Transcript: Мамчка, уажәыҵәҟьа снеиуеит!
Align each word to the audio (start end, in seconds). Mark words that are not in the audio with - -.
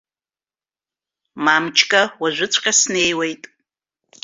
Мамчка, 1.45 2.01
уажәыҵәҟьа 2.21 2.71
снеиуеит! 2.79 3.43